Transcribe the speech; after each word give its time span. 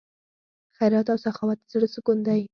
خیرات 0.77 1.07
او 1.13 1.17
سخاوت 1.25 1.57
د 1.61 1.65
زړه 1.73 1.87
سکون 1.95 2.17
دی. 2.27 2.41